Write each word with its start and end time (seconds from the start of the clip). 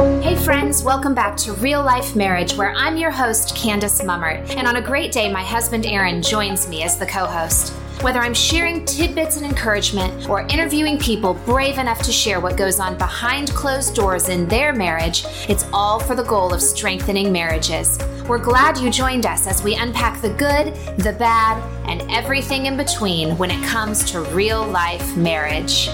Hey 0.00 0.34
friends, 0.34 0.82
welcome 0.82 1.12
back 1.12 1.36
to 1.36 1.52
Real 1.52 1.82
Life 1.82 2.16
Marriage, 2.16 2.54
where 2.54 2.72
I'm 2.72 2.96
your 2.96 3.10
host, 3.10 3.54
Candace 3.54 4.00
Mummert. 4.00 4.56
And 4.56 4.66
on 4.66 4.76
a 4.76 4.80
great 4.80 5.12
day, 5.12 5.30
my 5.30 5.42
husband 5.42 5.84
Aaron 5.84 6.22
joins 6.22 6.66
me 6.66 6.82
as 6.82 6.98
the 6.98 7.04
co 7.04 7.26
host. 7.26 7.74
Whether 8.00 8.20
I'm 8.20 8.32
sharing 8.32 8.86
tidbits 8.86 9.36
and 9.36 9.44
encouragement 9.44 10.26
or 10.26 10.40
interviewing 10.46 10.98
people 10.98 11.34
brave 11.44 11.76
enough 11.76 12.00
to 12.04 12.12
share 12.12 12.40
what 12.40 12.56
goes 12.56 12.80
on 12.80 12.96
behind 12.96 13.50
closed 13.50 13.94
doors 13.94 14.30
in 14.30 14.48
their 14.48 14.72
marriage, 14.72 15.26
it's 15.50 15.66
all 15.70 16.00
for 16.00 16.14
the 16.14 16.24
goal 16.24 16.54
of 16.54 16.62
strengthening 16.62 17.30
marriages. 17.30 17.98
We're 18.26 18.38
glad 18.38 18.78
you 18.78 18.88
joined 18.88 19.26
us 19.26 19.46
as 19.46 19.62
we 19.62 19.74
unpack 19.74 20.22
the 20.22 20.30
good, 20.30 20.74
the 20.96 21.12
bad, 21.12 21.62
and 21.86 22.10
everything 22.10 22.64
in 22.64 22.78
between 22.78 23.36
when 23.36 23.50
it 23.50 23.62
comes 23.66 24.10
to 24.12 24.22
real 24.22 24.66
life 24.66 25.14
marriage. 25.14 25.90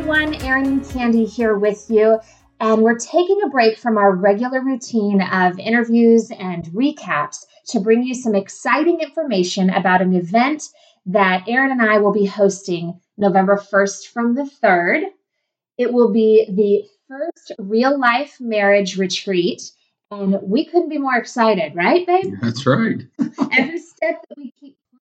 Everyone, 0.00 0.32
and 0.32 0.88
Candy 0.88 1.26
here 1.26 1.58
with 1.58 1.84
you 1.90 2.18
and 2.58 2.80
we're 2.80 2.96
taking 2.96 3.38
a 3.44 3.50
break 3.50 3.76
from 3.76 3.98
our 3.98 4.16
regular 4.16 4.62
routine 4.62 5.20
of 5.20 5.58
interviews 5.58 6.30
and 6.38 6.64
recaps 6.68 7.44
to 7.68 7.80
bring 7.80 8.02
you 8.02 8.14
some 8.14 8.34
exciting 8.34 9.00
information 9.00 9.68
about 9.68 10.00
an 10.00 10.14
event 10.14 10.70
that 11.04 11.46
Aaron 11.46 11.70
and 11.70 11.82
I 11.82 11.98
will 11.98 12.14
be 12.14 12.24
hosting 12.24 12.98
November 13.18 13.58
1st 13.58 14.06
from 14.08 14.34
the 14.34 14.50
3rd. 14.64 15.02
It 15.76 15.92
will 15.92 16.10
be 16.10 16.46
the 16.48 16.82
first 17.06 17.52
real 17.58 18.00
life 18.00 18.38
marriage 18.40 18.96
retreat, 18.96 19.70
and 20.10 20.38
we 20.42 20.64
couldn't 20.64 20.88
be 20.88 20.96
more 20.98 21.18
excited, 21.18 21.76
right, 21.76 22.06
babe? 22.06 22.36
That's 22.40 22.64
right. 22.64 23.02
Every 23.52 23.78
step 23.78 24.24
that 24.26 24.38
we 24.38 24.54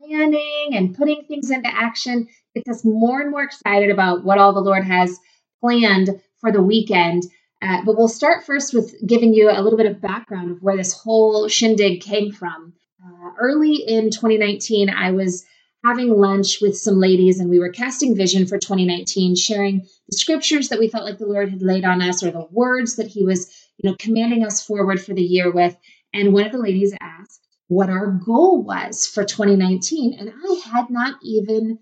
planning 0.09 0.69
and 0.73 0.95
putting 0.95 1.23
things 1.27 1.51
into 1.51 1.69
action 1.69 2.27
gets 2.55 2.69
us 2.69 2.85
more 2.85 3.21
and 3.21 3.31
more 3.31 3.43
excited 3.43 3.89
about 3.89 4.23
what 4.23 4.37
all 4.37 4.53
the 4.53 4.59
Lord 4.59 4.83
has 4.83 5.17
planned 5.61 6.09
for 6.41 6.51
the 6.51 6.61
weekend. 6.61 7.23
Uh, 7.61 7.81
but 7.85 7.97
we'll 7.97 8.07
start 8.07 8.45
first 8.45 8.73
with 8.73 8.95
giving 9.05 9.33
you 9.33 9.49
a 9.49 9.61
little 9.61 9.77
bit 9.77 9.85
of 9.85 10.01
background 10.01 10.51
of 10.51 10.63
where 10.63 10.77
this 10.77 10.93
whole 10.93 11.47
shindig 11.47 12.01
came 12.01 12.31
from. 12.31 12.73
Uh, 13.03 13.31
early 13.39 13.75
in 13.75 14.09
2019, 14.09 14.89
I 14.89 15.11
was 15.11 15.45
having 15.85 16.09
lunch 16.09 16.59
with 16.61 16.77
some 16.77 16.99
ladies 16.99 17.39
and 17.39 17.49
we 17.49 17.59
were 17.59 17.69
casting 17.69 18.15
vision 18.15 18.47
for 18.47 18.57
2019, 18.57 19.35
sharing 19.35 19.79
the 20.09 20.17
scriptures 20.17 20.69
that 20.69 20.79
we 20.79 20.89
felt 20.89 21.05
like 21.05 21.17
the 21.17 21.27
Lord 21.27 21.49
had 21.49 21.61
laid 21.61 21.85
on 21.85 22.01
us 22.01 22.23
or 22.23 22.31
the 22.31 22.47
words 22.51 22.95
that 22.95 23.07
He 23.07 23.23
was, 23.23 23.53
you 23.77 23.89
know, 23.89 23.95
commanding 23.99 24.43
us 24.43 24.63
forward 24.65 25.01
for 25.01 25.13
the 25.13 25.21
year 25.21 25.51
with. 25.51 25.75
And 26.13 26.33
one 26.33 26.45
of 26.45 26.51
the 26.51 26.57
ladies 26.57 26.93
asked 26.99 27.28
what 27.69 27.89
our 27.89 28.07
goal 28.07 28.63
was 28.63 29.07
for 29.07 29.23
2019. 29.23 30.17
And 30.19 30.33
I 30.45 30.61
had 30.69 30.89
not 30.89 31.15
even 31.23 31.79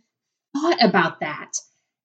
thought 0.53 0.83
about 0.83 1.21
that. 1.21 1.53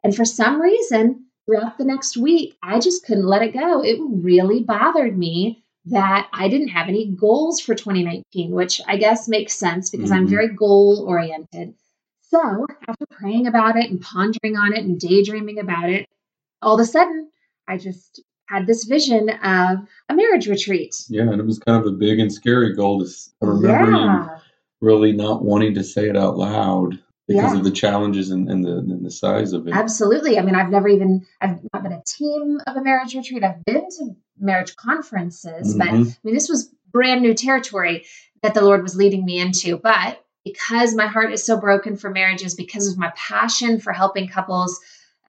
And 0.05 0.15
for 0.15 0.25
some 0.25 0.63
reason, 0.63 1.27
throughout 1.45 1.79
the 1.79 1.85
next 1.85 2.17
week, 2.17 2.57
I 2.63 2.79
just 2.79 3.05
couldn't 3.05 3.27
let 3.27 3.43
it 3.43 3.53
go. 3.53 3.83
It 3.83 3.99
really 4.01 4.63
bothered 4.63 5.19
me 5.19 5.65
that 5.87 6.29
I 6.33 6.49
didn't 6.49 6.69
have 6.69 6.89
any 6.89 7.09
goals 7.09 7.61
for 7.61 7.75
2019, 7.75 8.53
which 8.53 8.81
I 8.87 8.97
guess 8.97 9.29
makes 9.29 9.55
sense 9.55 9.91
because 9.91 10.11
mm-hmm. 10.11 10.21
I'm 10.21 10.29
very 10.29 10.49
goal 10.49 11.05
oriented. 11.07 11.75
So, 12.21 12.67
after 12.89 13.05
praying 13.11 13.49
about 13.49 13.77
it 13.77 13.91
and 13.91 14.01
pondering 14.01 14.57
on 14.57 14.73
it 14.73 14.85
and 14.85 14.99
daydreaming 14.99 15.59
about 15.59 15.91
it, 15.91 16.07
all 16.63 16.75
of 16.75 16.81
a 16.81 16.85
sudden, 16.85 17.31
I 17.67 17.79
just 17.79 18.23
had 18.53 18.67
this 18.67 18.85
vision 18.85 19.31
of 19.31 19.79
a 20.09 20.15
marriage 20.15 20.47
retreat. 20.47 20.95
Yeah, 21.09 21.23
and 21.23 21.41
it 21.41 21.47
was 21.47 21.59
kind 21.59 21.81
of 21.81 21.87
a 21.87 21.97
big 21.97 22.19
and 22.19 22.33
scary 22.33 22.75
goal 22.75 23.05
to 23.05 23.11
I 23.43 23.47
remember 23.47 23.91
yeah. 23.91 24.39
really 24.81 25.13
not 25.13 25.43
wanting 25.43 25.75
to 25.75 25.85
say 25.85 26.09
it 26.09 26.17
out 26.17 26.37
loud 26.37 26.99
because 27.27 27.53
yeah. 27.53 27.59
of 27.59 27.65
the 27.65 27.71
challenges 27.71 28.31
and, 28.31 28.49
and, 28.51 28.65
the 28.65 28.79
and 28.79 29.05
the 29.05 29.11
size 29.11 29.53
of 29.53 29.67
it. 29.67 29.75
Absolutely. 29.75 30.39
I 30.39 30.43
mean, 30.43 30.55
I've 30.55 30.71
never 30.71 30.89
even 30.89 31.27
I've 31.41 31.61
not 31.73 31.83
been 31.83 31.93
a 31.93 32.03
team 32.07 32.61
of 32.67 32.77
a 32.77 32.83
marriage 32.83 33.15
retreat. 33.15 33.43
I've 33.43 33.65
been 33.65 33.89
to 33.99 34.17
marriage 34.39 34.77
conferences, 34.77 35.75
mm-hmm. 35.75 35.79
but 35.79 35.89
I 35.89 36.17
mean, 36.25 36.35
this 36.35 36.49
was 36.49 36.73
brand 36.91 37.23
new 37.23 37.35
territory 37.35 38.05
that 38.43 38.55
the 38.55 38.63
Lord 38.63 38.83
was 38.83 38.97
leading 38.97 39.25
me 39.25 39.39
into. 39.39 39.79
But 39.79 40.23
because 40.45 40.95
my 40.95 41.07
heart 41.07 41.33
is 41.33 41.45
so 41.45 41.57
broken 41.57 41.97
for 41.97 42.11
marriages, 42.11 42.55
because 42.55 42.89
of 42.89 42.99
my 42.99 43.13
passion 43.17 43.81
for 43.81 43.93
helping 43.93 44.29
couples, 44.29 44.79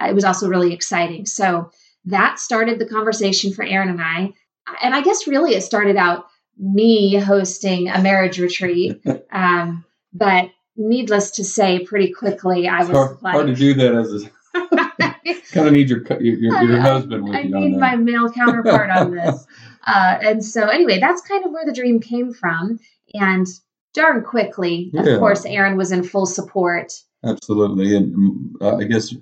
uh, 0.02 0.08
it 0.10 0.16
was 0.16 0.26
also 0.26 0.50
really 0.50 0.74
exciting. 0.74 1.26
So 1.26 1.72
that 2.06 2.40
started 2.40 2.80
the 2.80 2.86
conversation 2.86 3.54
for 3.54 3.64
Aaron 3.64 3.90
and 3.90 4.02
I. 4.02 4.34
And 4.82 4.94
I 4.94 5.02
guess 5.02 5.28
really 5.28 5.56
it 5.56 5.62
started 5.62 5.96
out 5.96 6.26
me 6.58 7.16
hosting 7.16 7.90
a 7.90 8.02
marriage 8.02 8.40
retreat. 8.40 9.02
Um, 9.32 9.84
but 10.14 10.52
needless 10.78 11.32
to 11.32 11.44
say, 11.44 11.84
pretty 11.84 12.14
quickly, 12.14 12.68
I 12.68 12.84
was 12.84 12.90
hard, 12.90 13.22
like, 13.24 13.34
hard 13.34 13.48
to 13.48 13.56
do 13.56 13.74
that 13.74 13.96
as 13.96 14.24
a 14.24 14.30
kind 15.52 15.68
of 15.68 15.74
need 15.74 15.90
your 15.90 16.04
your, 16.22 16.36
your, 16.36 16.64
your 16.64 16.80
husband 16.80 17.24
with 17.24 17.36
I 17.36 17.42
you. 17.42 17.58
I 17.58 17.60
need 17.60 17.78
my 17.78 17.96
male 17.96 18.32
counterpart 18.32 18.90
on 18.92 19.12
this. 19.12 19.46
Uh, 19.86 20.18
and 20.22 20.46
so, 20.46 20.70
anyway, 20.70 20.98
that's 20.98 21.22
kind 21.24 21.44
of 21.46 21.52
where 21.52 21.66
the 21.66 21.74
dream 21.74 22.00
came 22.00 22.34
from. 22.34 22.80
And 23.16 23.46
darn 23.94 24.24
quickly, 24.24 24.90
yeah. 24.94 25.02
of 25.02 25.20
course, 25.20 25.44
Aaron 25.46 25.76
was 25.76 25.92
in 25.92 26.06
full 26.06 26.26
support. 26.26 26.94
Absolutely, 27.26 27.94
and 27.94 28.56
uh, 28.62 28.78
I 28.78 28.86
guess 28.86 29.14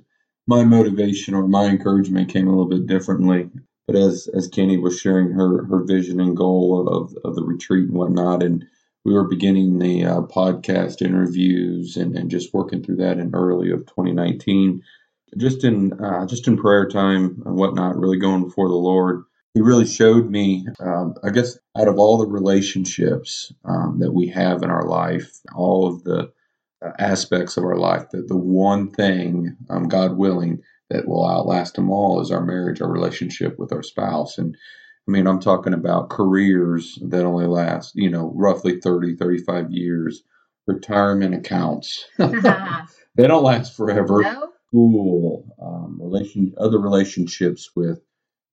my 0.47 0.63
motivation 0.63 1.33
or 1.33 1.47
my 1.47 1.65
encouragement 1.65 2.29
came 2.29 2.47
a 2.47 2.51
little 2.51 2.69
bit 2.69 2.87
differently. 2.87 3.49
But 3.87 3.95
as 3.95 4.29
as 4.33 4.47
Kenny 4.47 4.77
was 4.77 4.99
sharing 4.99 5.31
her 5.31 5.65
her 5.65 5.83
vision 5.83 6.19
and 6.19 6.37
goal 6.37 6.87
of 6.87 7.15
of 7.23 7.35
the 7.35 7.43
retreat 7.43 7.89
and 7.89 7.97
whatnot, 7.97 8.43
and 8.43 8.65
we 9.03 9.13
were 9.13 9.27
beginning 9.27 9.79
the 9.79 10.05
uh, 10.05 10.21
podcast 10.21 11.01
interviews 11.01 11.97
and, 11.97 12.15
and 12.15 12.29
just 12.29 12.53
working 12.53 12.83
through 12.83 12.97
that 12.97 13.17
in 13.17 13.33
early 13.33 13.71
of 13.71 13.85
2019 13.87 14.81
just 15.37 15.63
in 15.63 15.93
uh, 15.93 16.25
just 16.25 16.47
in 16.47 16.57
prayer 16.57 16.87
time 16.87 17.41
and 17.45 17.55
whatnot 17.55 17.97
really 17.97 18.17
going 18.17 18.43
before 18.43 18.67
the 18.67 18.75
lord 18.75 19.23
he 19.53 19.61
really 19.61 19.85
showed 19.85 20.29
me 20.29 20.65
um, 20.79 21.15
i 21.23 21.29
guess 21.29 21.57
out 21.77 21.87
of 21.87 21.97
all 21.97 22.17
the 22.17 22.27
relationships 22.27 23.51
um, 23.65 23.97
that 23.99 24.11
we 24.11 24.27
have 24.27 24.61
in 24.61 24.69
our 24.69 24.87
life 24.87 25.39
all 25.55 25.87
of 25.87 26.03
the 26.03 26.31
aspects 26.99 27.57
of 27.57 27.63
our 27.63 27.77
life 27.77 28.09
that 28.11 28.27
the 28.27 28.37
one 28.37 28.89
thing 28.89 29.55
um, 29.69 29.87
god 29.87 30.17
willing 30.17 30.59
that 30.89 31.07
will 31.07 31.27
outlast 31.27 31.75
them 31.75 31.89
all 31.89 32.19
is 32.21 32.31
our 32.31 32.43
marriage 32.43 32.81
our 32.81 32.91
relationship 32.91 33.57
with 33.59 33.71
our 33.71 33.83
spouse 33.83 34.37
and 34.37 34.55
I 35.07 35.11
mean, 35.11 35.27
I'm 35.27 35.39
talking 35.39 35.73
about 35.73 36.09
careers 36.09 36.99
that 37.09 37.25
only 37.25 37.47
last, 37.47 37.93
you 37.95 38.09
know, 38.09 38.31
roughly 38.35 38.79
30, 38.79 39.15
35 39.15 39.71
years, 39.71 40.23
retirement 40.67 41.33
accounts. 41.33 42.05
they 42.17 43.27
don't 43.27 43.43
last 43.43 43.75
forever. 43.75 44.21
No. 44.21 44.49
School, 44.67 45.45
um, 45.61 45.99
relation, 46.01 46.53
other 46.57 46.79
relationships 46.79 47.71
with 47.75 47.99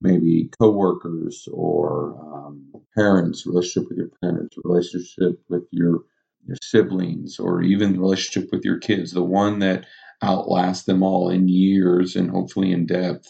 maybe 0.01 0.51
coworkers 0.59 1.47
or 1.53 2.19
um, 2.21 2.73
parents, 2.97 3.47
relationship 3.47 3.89
with 3.89 3.99
your 3.99 4.11
parents, 4.21 4.57
relationship 4.65 5.41
with 5.49 5.63
your 5.71 6.01
your 6.49 6.59
siblings, 6.63 7.39
or 7.39 7.63
even 7.63 7.95
the 7.95 8.01
relationship 8.01 8.51
with 8.53 8.65
your 8.65 8.79
kids. 8.79 9.13
The 9.13 9.23
one 9.25 9.61
that 9.61 9.87
outlasts 10.23 10.85
them 10.85 11.03
all 11.05 11.31
in 11.31 11.49
years 11.49 12.17
and 12.17 12.31
hopefully 12.31 12.73
in 12.73 12.87
depth 12.87 13.29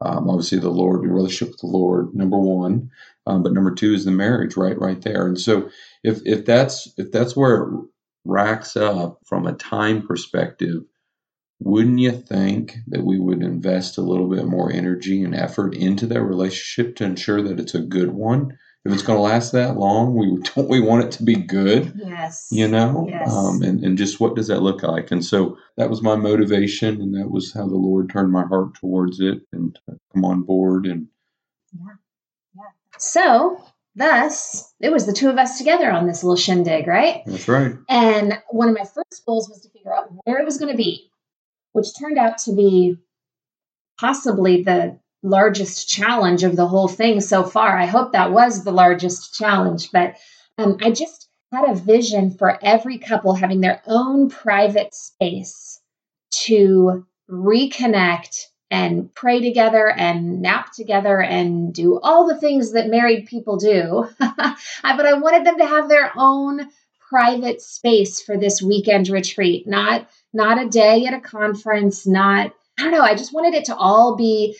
um, 0.00 0.30
obviously, 0.30 0.60
the 0.60 0.70
Lord, 0.70 1.02
your 1.04 1.14
relationship 1.14 1.54
with 1.54 1.60
the 1.60 1.66
Lord, 1.66 2.14
number 2.14 2.38
one, 2.38 2.90
um, 3.26 3.42
but 3.42 3.52
number 3.52 3.74
two 3.74 3.94
is 3.94 4.04
the 4.04 4.12
marriage, 4.12 4.56
right, 4.56 4.78
right 4.78 5.00
there. 5.02 5.26
And 5.26 5.40
so, 5.40 5.70
if 6.04 6.20
if 6.24 6.44
that's 6.44 6.92
if 6.96 7.10
that's 7.10 7.36
where 7.36 7.64
it 7.64 7.70
racks 8.24 8.76
up 8.76 9.20
from 9.26 9.46
a 9.46 9.54
time 9.54 10.06
perspective, 10.06 10.84
wouldn't 11.60 11.98
you 11.98 12.12
think 12.12 12.76
that 12.88 13.04
we 13.04 13.18
would 13.18 13.42
invest 13.42 13.98
a 13.98 14.02
little 14.02 14.28
bit 14.28 14.46
more 14.46 14.72
energy 14.72 15.22
and 15.24 15.34
effort 15.34 15.74
into 15.74 16.06
that 16.06 16.22
relationship 16.22 16.96
to 16.96 17.04
ensure 17.04 17.42
that 17.42 17.60
it's 17.60 17.74
a 17.74 17.80
good 17.80 18.12
one? 18.12 18.58
If 18.84 18.92
it's 18.92 19.02
going 19.02 19.18
to 19.18 19.22
last 19.22 19.52
that 19.52 19.76
long, 19.76 20.14
we 20.14 20.36
don't 20.54 20.68
we 20.68 20.80
want 20.80 21.04
it 21.04 21.12
to 21.12 21.22
be 21.22 21.34
good. 21.34 21.92
Yes. 21.96 22.48
You 22.50 22.68
know, 22.68 23.06
yes. 23.08 23.30
Um, 23.32 23.62
and 23.62 23.84
and 23.84 23.98
just 23.98 24.20
what 24.20 24.36
does 24.36 24.48
that 24.48 24.62
look 24.62 24.82
like? 24.82 25.10
And 25.10 25.24
so 25.24 25.58
that 25.76 25.90
was 25.90 26.02
my 26.02 26.16
motivation, 26.16 27.00
and 27.00 27.14
that 27.14 27.30
was 27.30 27.52
how 27.52 27.66
the 27.66 27.76
Lord 27.76 28.10
turned 28.10 28.32
my 28.32 28.44
heart 28.44 28.74
towards 28.74 29.20
it 29.20 29.40
and 29.52 29.78
come 30.12 30.24
on 30.24 30.42
board. 30.42 30.86
And 30.86 31.08
yeah, 31.72 31.94
yeah. 32.56 32.62
So 32.98 33.62
thus, 33.94 34.72
it 34.80 34.92
was 34.92 35.06
the 35.06 35.12
two 35.12 35.28
of 35.28 35.38
us 35.38 35.58
together 35.58 35.90
on 35.90 36.06
this 36.06 36.22
little 36.22 36.36
shindig, 36.36 36.86
right? 36.86 37.22
That's 37.26 37.48
right. 37.48 37.74
And 37.88 38.38
one 38.50 38.68
of 38.68 38.74
my 38.74 38.84
first 38.84 39.24
goals 39.26 39.48
was 39.48 39.60
to 39.62 39.70
figure 39.70 39.94
out 39.94 40.08
where 40.24 40.38
it 40.38 40.44
was 40.44 40.58
going 40.58 40.72
to 40.72 40.76
be, 40.76 41.10
which 41.72 41.98
turned 41.98 42.18
out 42.18 42.38
to 42.38 42.54
be 42.54 42.96
possibly 43.98 44.62
the 44.62 44.98
largest 45.22 45.88
challenge 45.88 46.44
of 46.44 46.56
the 46.56 46.66
whole 46.66 46.88
thing 46.88 47.20
so 47.20 47.44
far. 47.44 47.76
I 47.76 47.86
hope 47.86 48.12
that 48.12 48.32
was 48.32 48.64
the 48.64 48.72
largest 48.72 49.34
challenge, 49.34 49.90
but 49.92 50.16
um, 50.58 50.78
I 50.80 50.90
just 50.90 51.28
had 51.52 51.68
a 51.68 51.74
vision 51.74 52.30
for 52.30 52.58
every 52.62 52.98
couple 52.98 53.34
having 53.34 53.60
their 53.60 53.82
own 53.86 54.28
private 54.28 54.94
space 54.94 55.80
to 56.30 57.06
reconnect 57.30 58.44
and 58.70 59.12
pray 59.14 59.40
together 59.40 59.88
and 59.88 60.42
nap 60.42 60.72
together 60.72 61.22
and 61.22 61.72
do 61.72 61.98
all 62.00 62.26
the 62.26 62.38
things 62.38 62.72
that 62.72 62.88
married 62.88 63.26
people 63.26 63.56
do. 63.56 64.08
but 64.18 65.06
I 65.06 65.14
wanted 65.14 65.46
them 65.46 65.58
to 65.58 65.66
have 65.66 65.88
their 65.88 66.12
own 66.16 66.68
private 67.08 67.62
space 67.62 68.20
for 68.20 68.36
this 68.36 68.60
weekend 68.60 69.08
retreat, 69.08 69.66
not 69.66 70.06
not 70.34 70.62
a 70.62 70.68
day 70.68 71.06
at 71.06 71.14
a 71.14 71.20
conference, 71.20 72.06
not, 72.06 72.52
I 72.78 72.82
don't 72.82 72.92
know, 72.92 73.00
I 73.00 73.14
just 73.14 73.32
wanted 73.32 73.54
it 73.54 73.64
to 73.66 73.76
all 73.76 74.14
be 74.14 74.56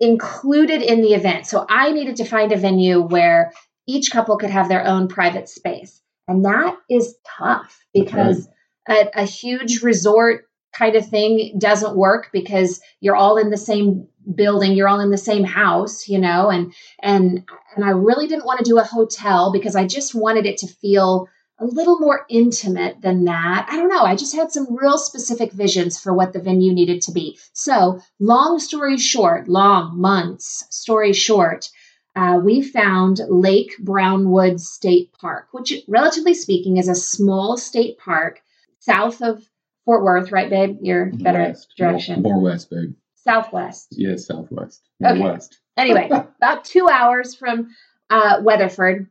included 0.00 0.82
in 0.82 1.02
the 1.02 1.14
event. 1.14 1.46
So 1.46 1.66
I 1.68 1.92
needed 1.92 2.16
to 2.16 2.24
find 2.24 2.52
a 2.52 2.56
venue 2.56 3.00
where 3.00 3.52
each 3.86 4.10
couple 4.10 4.36
could 4.38 4.50
have 4.50 4.68
their 4.68 4.86
own 4.86 5.08
private 5.08 5.48
space. 5.48 6.00
And 6.26 6.44
that 6.44 6.76
is 6.88 7.16
tough 7.38 7.78
because 7.92 8.48
a, 8.88 9.10
a 9.14 9.24
huge 9.24 9.82
resort 9.82 10.46
kind 10.72 10.96
of 10.96 11.06
thing 11.06 11.58
doesn't 11.58 11.96
work 11.96 12.30
because 12.32 12.80
you're 13.00 13.16
all 13.16 13.36
in 13.36 13.50
the 13.50 13.56
same 13.56 14.06
building 14.34 14.72
you're 14.72 14.86
all 14.86 15.00
in 15.00 15.10
the 15.10 15.18
same 15.18 15.44
house 15.44 16.06
you 16.06 16.18
know 16.18 16.50
and 16.50 16.72
and 17.02 17.44
and 17.74 17.84
i 17.84 17.90
really 17.90 18.28
didn't 18.28 18.44
want 18.44 18.58
to 18.58 18.70
do 18.70 18.78
a 18.78 18.84
hotel 18.84 19.50
because 19.50 19.74
i 19.74 19.86
just 19.86 20.14
wanted 20.14 20.46
it 20.46 20.58
to 20.58 20.66
feel 20.66 21.26
a 21.60 21.66
little 21.66 21.98
more 21.98 22.24
intimate 22.28 23.00
than 23.02 23.24
that 23.24 23.66
i 23.70 23.76
don't 23.76 23.88
know 23.88 24.02
i 24.02 24.16
just 24.16 24.34
had 24.34 24.50
some 24.50 24.74
real 24.74 24.98
specific 24.98 25.52
visions 25.52 26.00
for 26.00 26.12
what 26.12 26.32
the 26.32 26.40
venue 26.40 26.72
needed 26.72 27.00
to 27.02 27.12
be 27.12 27.38
so 27.52 28.00
long 28.18 28.58
story 28.58 28.96
short 28.96 29.48
long 29.48 29.98
months 30.00 30.66
story 30.70 31.12
short 31.12 31.68
uh, 32.16 32.40
we 32.42 32.60
found 32.60 33.20
lake 33.28 33.76
brownwood 33.78 34.60
state 34.60 35.12
park 35.20 35.48
which 35.52 35.72
relatively 35.86 36.34
speaking 36.34 36.76
is 36.76 36.88
a 36.88 36.94
small 36.94 37.56
state 37.56 37.98
park 37.98 38.40
south 38.80 39.22
of 39.22 39.48
Fort 39.84 40.04
Worth, 40.04 40.30
right, 40.30 40.48
babe? 40.48 40.78
You're 40.82 41.06
better 41.06 41.40
west. 41.40 41.68
at 41.72 41.76
direction. 41.76 42.22
More, 42.22 42.34
more 42.34 42.44
west, 42.44 42.70
babe. 42.70 42.94
Southwest. 43.16 43.88
Yes, 43.90 44.26
southwest. 44.26 44.82
More 45.00 45.12
okay. 45.12 45.20
west. 45.20 45.58
anyway, 45.76 46.08
about 46.10 46.64
two 46.64 46.88
hours 46.88 47.34
from 47.34 47.70
uh, 48.08 48.40
Weatherford. 48.42 49.08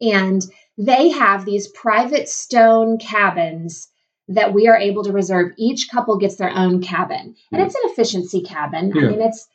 And 0.00 0.44
they 0.78 1.10
have 1.10 1.44
these 1.44 1.68
private 1.68 2.28
stone 2.28 2.98
cabins 2.98 3.88
that 4.28 4.52
we 4.52 4.68
are 4.68 4.76
able 4.76 5.04
to 5.04 5.12
reserve. 5.12 5.52
Each 5.56 5.88
couple 5.90 6.18
gets 6.18 6.36
their 6.36 6.50
own 6.50 6.82
cabin. 6.82 7.36
And 7.52 7.62
it's 7.62 7.74
an 7.74 7.82
efficiency 7.84 8.42
cabin. 8.42 8.92
Yeah. 8.94 9.02
I 9.02 9.10
mean, 9.10 9.20
it's 9.22 9.46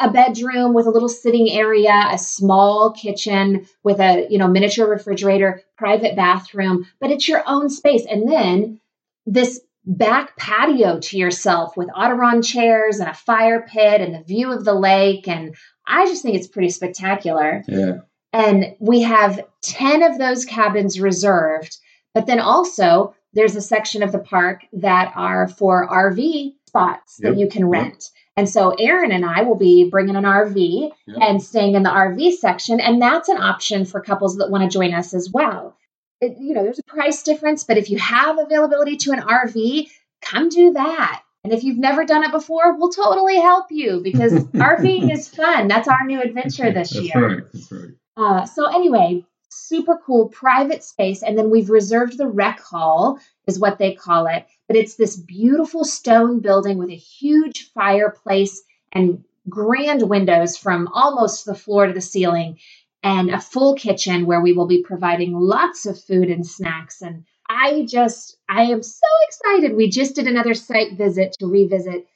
a 0.00 0.10
bedroom 0.10 0.74
with 0.74 0.86
a 0.86 0.90
little 0.90 1.08
sitting 1.08 1.50
area, 1.50 2.08
a 2.10 2.18
small 2.18 2.92
kitchen 2.92 3.66
with 3.82 4.00
a, 4.00 4.26
you 4.28 4.38
know, 4.38 4.46
miniature 4.46 4.86
refrigerator, 4.86 5.62
private 5.76 6.14
bathroom, 6.14 6.86
but 7.00 7.10
it's 7.10 7.26
your 7.26 7.42
own 7.46 7.70
space. 7.70 8.04
And 8.04 8.30
then 8.30 8.80
this 9.24 9.60
back 9.86 10.36
patio 10.36 11.00
to 11.00 11.16
yourself 11.16 11.74
with 11.76 11.88
Audubon 11.96 12.42
chairs 12.42 13.00
and 13.00 13.08
a 13.08 13.14
fire 13.14 13.66
pit 13.66 14.02
and 14.02 14.14
the 14.14 14.22
view 14.22 14.52
of 14.52 14.64
the 14.64 14.74
lake. 14.74 15.26
And 15.26 15.56
I 15.86 16.04
just 16.04 16.22
think 16.22 16.36
it's 16.36 16.48
pretty 16.48 16.68
spectacular. 16.68 17.62
Yeah. 17.66 18.00
And 18.32 18.76
we 18.78 19.02
have 19.02 19.44
10 19.62 20.02
of 20.02 20.18
those 20.18 20.44
cabins 20.44 21.00
reserved. 21.00 21.78
But 22.14 22.26
then 22.26 22.40
also, 22.40 23.14
there's 23.32 23.56
a 23.56 23.60
section 23.60 24.02
of 24.02 24.12
the 24.12 24.18
park 24.18 24.62
that 24.72 25.12
are 25.14 25.48
for 25.48 25.88
RV 25.88 26.54
spots 26.66 27.18
yep. 27.20 27.32
that 27.32 27.38
you 27.38 27.48
can 27.48 27.68
rent. 27.68 27.86
Yep. 27.86 28.02
And 28.36 28.48
so 28.48 28.70
Aaron 28.78 29.10
and 29.10 29.24
I 29.24 29.42
will 29.42 29.56
be 29.56 29.88
bringing 29.90 30.16
an 30.16 30.24
RV 30.24 30.90
yep. 31.06 31.16
and 31.20 31.42
staying 31.42 31.74
in 31.74 31.82
the 31.82 31.90
RV 31.90 32.34
section. 32.34 32.80
And 32.80 33.02
that's 33.02 33.28
an 33.28 33.38
option 33.38 33.84
for 33.84 34.00
couples 34.00 34.36
that 34.36 34.50
want 34.50 34.62
to 34.64 34.78
join 34.78 34.94
us 34.94 35.12
as 35.12 35.30
well 35.30 35.76
it, 36.20 36.36
you 36.38 36.54
know, 36.54 36.62
there's 36.62 36.78
a 36.78 36.84
price 36.84 37.22
difference, 37.22 37.64
but 37.64 37.78
if 37.78 37.90
you 37.90 37.98
have 37.98 38.38
availability 38.38 38.96
to 38.98 39.12
an 39.12 39.20
RV, 39.20 39.88
come 40.22 40.48
do 40.48 40.72
that. 40.72 41.22
And 41.44 41.52
if 41.52 41.62
you've 41.62 41.78
never 41.78 42.04
done 42.04 42.24
it 42.24 42.32
before, 42.32 42.76
we'll 42.76 42.90
totally 42.90 43.40
help 43.40 43.66
you 43.70 44.00
because 44.02 44.32
RVing 44.44 45.12
is 45.12 45.28
fun. 45.28 45.68
That's 45.68 45.88
our 45.88 46.04
new 46.04 46.20
adventure 46.20 46.72
this 46.72 46.90
That's 46.90 47.04
year. 47.04 47.28
Right. 47.28 47.44
That's 47.52 47.72
right. 47.72 47.90
Uh, 48.18 48.44
so 48.44 48.66
anyway, 48.66 49.24
super 49.48 49.96
cool 50.04 50.28
private 50.28 50.82
space, 50.82 51.22
and 51.22 51.38
then 51.38 51.50
we've 51.50 51.70
reserved 51.70 52.18
the 52.18 52.26
rec 52.26 52.58
hall, 52.60 53.20
is 53.46 53.60
what 53.60 53.78
they 53.78 53.94
call 53.94 54.26
it. 54.26 54.44
But 54.66 54.76
it's 54.76 54.96
this 54.96 55.16
beautiful 55.16 55.84
stone 55.84 56.40
building 56.40 56.78
with 56.78 56.90
a 56.90 56.96
huge 56.96 57.70
fireplace 57.72 58.60
and 58.92 59.24
grand 59.48 60.02
windows 60.08 60.56
from 60.56 60.88
almost 60.88 61.46
the 61.46 61.54
floor 61.54 61.86
to 61.86 61.92
the 61.92 62.00
ceiling 62.00 62.58
and 63.04 63.30
a 63.30 63.40
full 63.40 63.74
kitchen 63.76 64.26
where 64.26 64.40
we 64.40 64.52
will 64.52 64.66
be 64.66 64.82
providing 64.82 65.32
lots 65.32 65.86
of 65.86 66.00
food 66.00 66.28
and 66.28 66.44
snacks. 66.44 67.00
And 67.00 67.24
I 67.48 67.86
just, 67.88 68.36
I 68.48 68.64
am 68.64 68.82
so 68.82 69.06
excited. 69.28 69.76
We 69.76 69.88
just 69.88 70.16
did 70.16 70.26
another 70.26 70.54
site 70.54 70.98
visit 70.98 71.36
to 71.38 71.46
revisit 71.46 72.06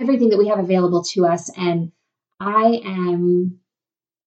everything 0.00 0.30
that 0.30 0.38
we 0.38 0.48
have 0.48 0.58
available 0.58 1.04
to 1.04 1.26
us. 1.26 1.48
And 1.56 1.92
I 2.40 2.82
am 2.84 3.60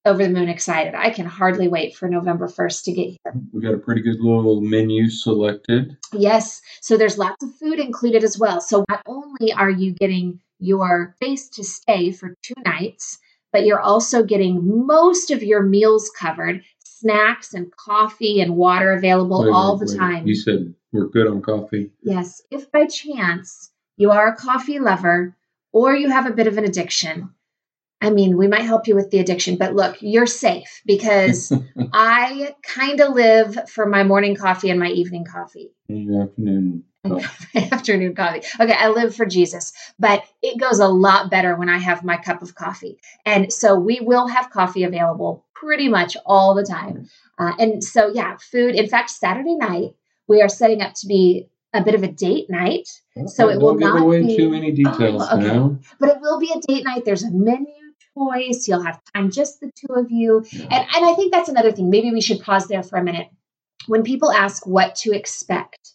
over 0.06 0.24
the 0.24 0.30
moon 0.30 0.50
excited. 0.50 0.95
I 0.95 1.12
can 1.12 1.25
hardly 1.25 1.68
wait 1.68 1.95
for 1.95 2.09
November 2.09 2.48
1st 2.48 2.83
to 2.83 2.92
get 2.92 3.07
here. 3.07 3.33
We 3.53 3.62
got 3.62 3.74
a 3.74 3.77
pretty 3.77 4.01
good 4.01 4.19
little 4.19 4.62
menu 4.62 5.09
selected. 5.09 5.98
Yes. 6.13 6.62
So 6.81 6.98
there's 6.98 7.18
lots 7.18 7.44
of 7.44 7.56
food 7.56 7.80
included 7.80 8.24
as 8.24 8.38
well. 8.38 8.62
So 8.62 8.83
not 8.89 9.03
only 9.06 9.53
are 9.53 9.69
you 9.69 9.94
getting 9.94 10.39
your 10.59 11.13
space 11.18 11.50
to 11.50 11.63
stay 11.63 12.12
for 12.12 12.36
two 12.44 12.56
nights, 12.65 13.19
but 13.51 13.65
you're 13.65 13.81
also 13.81 14.24
getting 14.24 14.86
most 14.88 15.30
of 15.30 15.44
your 15.44 15.62
meals 15.62 16.09
covered 16.18 16.63
snacks 16.83 17.53
and 17.53 17.75
coffee 17.75 18.42
and 18.42 18.56
water 18.56 18.94
available 18.94 19.44
wait, 19.44 19.51
all 19.51 19.77
wait, 19.77 19.88
the 19.88 19.94
wait. 19.94 20.00
time. 20.00 20.27
You 20.27 20.36
said 20.36 20.74
we're 20.92 21.07
good 21.07 21.27
on 21.27 21.42
coffee? 21.42 21.92
Yes. 22.01 22.42
If 22.50 22.71
by 22.71 22.86
chance 22.86 23.71
you 23.98 24.12
are 24.12 24.27
a 24.27 24.36
coffee 24.36 24.80
lover 24.80 25.36
or 25.74 25.95
you 25.95 26.09
have 26.09 26.25
a 26.25 26.33
bit 26.33 26.48
of 26.48 26.57
an 26.57 26.65
addiction, 26.65 27.30
I 28.01 28.09
mean, 28.09 28.36
we 28.36 28.48
might 28.48 28.63
help 28.63 28.88
you 28.88 28.95
with 28.95 29.12
the 29.12 29.19
addiction, 29.19 29.57
but 29.57 29.75
look, 29.75 29.98
you're 30.01 30.25
safe 30.25 30.81
because 30.86 31.53
I 31.94 32.56
kind 32.63 33.00
of 33.00 33.13
live 33.13 33.69
for 33.69 33.86
my 33.86 34.03
morning 34.03 34.36
coffee 34.36 34.71
and 34.71 34.80
my 34.80 34.88
evening 34.88 35.24
coffee. 35.24 35.71
The 35.88 36.27
afternoon. 36.30 36.83
afternoon 37.71 38.15
coffee. 38.15 38.42
Okay, 38.59 38.74
I 38.74 38.89
live 38.89 39.15
for 39.15 39.25
Jesus, 39.25 39.71
but 40.00 40.24
it 40.42 40.59
goes 40.59 40.80
a 40.80 40.88
lot 40.88 41.30
better 41.30 41.56
when 41.56 41.69
I 41.69 41.77
have 41.77 42.03
my 42.03 42.18
cup 42.18 42.42
of 42.42 42.56
coffee. 42.56 42.98
And 43.25 43.53
so 43.53 43.75
we 43.75 44.00
will 44.01 44.27
have 44.27 44.50
coffee 44.50 44.83
available 44.83 45.45
pretty 45.53 45.88
much 45.88 46.18
all 46.25 46.56
the 46.56 46.63
time. 46.63 47.07
Uh, 47.38 47.53
and 47.59 47.83
so, 47.83 48.12
yeah, 48.13 48.38
food. 48.38 48.75
In 48.75 48.88
fact, 48.88 49.12
Saturday 49.12 49.56
night, 49.56 49.92
we 50.27 50.42
are 50.42 50.50
setting 50.50 50.81
up 50.81 50.94
to 50.95 51.07
be 51.07 51.50
a 51.74 51.83
bit 51.83 51.95
of 51.95 52.03
a 52.03 52.07
date 52.07 52.50
night. 52.50 52.89
Okay, 53.15 53.27
so 53.27 53.50
it 53.50 53.59
will 53.59 53.75
not 53.75 53.94
give 53.94 54.03
away 54.03 54.21
be 54.24 54.38
too 54.38 54.50
many 54.50 54.71
details 54.83 55.24
oh, 55.30 55.38
okay. 55.38 55.48
now. 55.48 55.77
But 56.00 56.09
it 56.09 56.18
will 56.21 56.39
be 56.39 56.51
a 56.51 56.59
date 56.68 56.83
night. 56.83 57.06
There's 57.06 57.24
a 57.24 57.31
menu 57.31 57.81
choice. 58.18 58.68
You'll 58.68 58.84
have 58.84 59.02
time, 59.13 59.31
just 59.31 59.60
the 59.60 59.72
two 59.75 59.94
of 59.94 60.12
you. 60.12 60.46
And, 60.54 60.72
and 60.72 61.06
I 61.06 61.13
think 61.16 61.31
that's 61.31 61.50
another 61.50 61.72
thing. 61.72 61.90
Maybe 61.90 62.12
we 62.12 62.22
should 62.22 62.42
pause 62.42 62.68
there 62.68 62.84
for 62.84 62.98
a 62.98 63.04
minute. 63.04 63.28
When 63.88 64.04
people 64.04 64.31
ask 64.31 64.66
what 64.68 64.96
to 64.98 65.12
expect, 65.12 65.94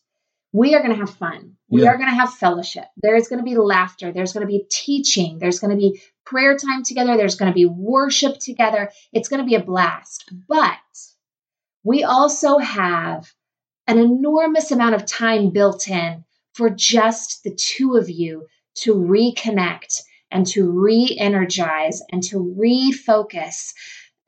we 0.52 0.74
are 0.74 0.82
going 0.82 0.92
to 0.92 0.98
have 0.98 1.14
fun. 1.14 1.56
We 1.68 1.82
yeah. 1.82 1.90
are 1.90 1.96
going 1.96 2.08
to 2.08 2.16
have 2.16 2.32
fellowship. 2.34 2.84
There 2.96 3.16
is 3.16 3.28
going 3.28 3.38
to 3.38 3.44
be 3.44 3.56
laughter. 3.56 4.12
There's 4.12 4.32
going 4.32 4.46
to 4.46 4.52
be 4.52 4.64
teaching. 4.70 5.38
There's 5.38 5.58
going 5.58 5.70
to 5.70 5.76
be 5.76 6.00
prayer 6.24 6.56
time 6.56 6.82
together. 6.82 7.16
There's 7.16 7.36
going 7.36 7.50
to 7.50 7.54
be 7.54 7.66
worship 7.66 8.38
together. 8.38 8.90
It's 9.12 9.28
going 9.28 9.42
to 9.42 9.46
be 9.46 9.54
a 9.54 9.62
blast. 9.62 10.32
But 10.48 10.78
we 11.84 12.04
also 12.04 12.58
have 12.58 13.32
an 13.86 13.98
enormous 13.98 14.70
amount 14.70 14.94
of 14.94 15.06
time 15.06 15.50
built 15.50 15.88
in 15.88 16.24
for 16.54 16.70
just 16.70 17.44
the 17.44 17.54
two 17.54 17.96
of 17.96 18.08
you 18.08 18.46
to 18.76 18.94
reconnect 18.94 20.02
and 20.30 20.46
to 20.46 20.70
re 20.70 21.16
energize 21.18 22.02
and 22.10 22.22
to 22.24 22.38
refocus. 22.58 23.72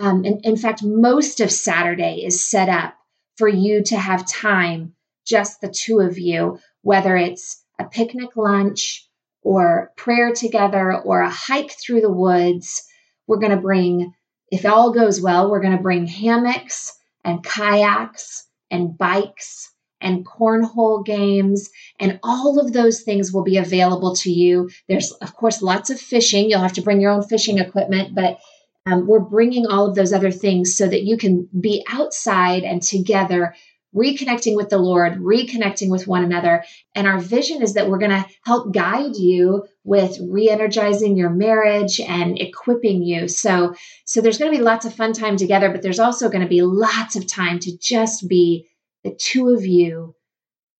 Um, 0.00 0.25
in, 0.25 0.40
in 0.45 0.57
fact, 0.57 0.83
most 0.83 1.40
of 1.40 1.50
Saturday 1.50 2.25
is 2.25 2.49
set 2.49 2.69
up 2.69 2.95
for 3.37 3.49
you 3.49 3.83
to 3.85 3.97
have 3.97 4.26
time 4.26 4.95
just 5.26 5.61
the 5.61 5.69
two 5.69 6.00
of 6.00 6.19
you, 6.19 6.59
whether 6.83 7.17
it's 7.17 7.62
a 7.78 7.85
picnic 7.85 8.37
lunch 8.37 9.07
or 9.43 9.93
prayer 9.97 10.33
together 10.33 10.97
or 10.97 11.21
a 11.21 11.31
hike 11.31 11.73
through 11.73 12.00
the 12.00 12.12
woods. 12.12 12.83
We're 13.26 13.38
going 13.38 13.55
to 13.55 13.61
bring, 13.61 14.12
if 14.50 14.64
all 14.64 14.93
goes 14.93 15.21
well, 15.21 15.50
we're 15.50 15.61
going 15.61 15.76
to 15.76 15.83
bring 15.83 16.07
hammocks 16.07 16.95
and 17.25 17.45
kayaks 17.45 18.47
and 18.71 18.97
bikes 18.97 19.73
and 20.00 20.25
cornhole 20.26 21.05
games, 21.05 21.71
and 21.99 22.19
all 22.23 22.59
of 22.59 22.73
those 22.73 23.02
things 23.02 23.33
will 23.33 23.45
be 23.45 23.57
available 23.57 24.14
to 24.17 24.31
you. 24.31 24.71
There's, 24.88 25.12
of 25.12 25.35
course, 25.35 25.62
lots 25.62 25.90
of 25.90 26.00
fishing. 26.00 26.49
You'll 26.49 26.61
have 26.61 26.75
to 26.75 26.83
bring 26.83 27.00
your 27.00 27.12
own 27.12 27.23
fishing 27.23 27.59
equipment, 27.59 28.14
but 28.14 28.38
um, 28.87 29.07
we're 29.07 29.21
bringing 29.21 29.67
all 29.67 29.87
of 29.87 29.95
those 29.95 30.12
other 30.12 30.31
things 30.31 30.76
so 30.76 30.87
that 30.87 31.02
you 31.02 31.17
can 31.17 31.49
be 31.61 31.85
outside 31.88 32.62
and 32.62 32.81
together 32.81 33.55
reconnecting 33.95 34.55
with 34.55 34.69
the 34.69 34.78
Lord, 34.78 35.14
reconnecting 35.14 35.90
with 35.90 36.07
one 36.07 36.23
another. 36.23 36.64
And 36.95 37.07
our 37.07 37.19
vision 37.19 37.62
is 37.62 37.75
that 37.75 37.88
we're 37.88 37.99
going 37.99 38.11
to 38.11 38.26
help 38.45 38.73
guide 38.73 39.17
you 39.17 39.67
with 39.85 40.19
re-energizing 40.21 41.17
your 41.17 41.31
marriage 41.31 42.00
and 42.00 42.38
equipping 42.38 43.02
you. 43.02 43.28
So 43.28 43.75
so 44.05 44.21
there's 44.21 44.38
going 44.38 44.52
to 44.52 44.59
be 44.59 44.64
lots 44.64 44.85
of 44.85 44.95
fun 44.95 45.12
time 45.12 45.37
together, 45.37 45.71
but 45.71 45.83
there's 45.83 46.00
also 46.00 46.28
going 46.28 46.43
to 46.43 46.49
be 46.49 46.62
lots 46.62 47.17
of 47.17 47.26
time 47.26 47.59
to 47.61 47.76
just 47.78 48.28
be 48.28 48.67
the 49.05 49.14
two 49.19 49.49
of 49.50 49.64
you 49.64 50.14